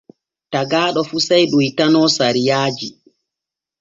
Tagaaɗo 0.51 1.01
fu 1.09 1.17
sey 1.27 1.43
ɗoytano 1.51 2.01
sariyaaji. 2.15 2.87